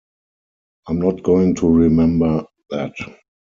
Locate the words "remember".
1.69-2.47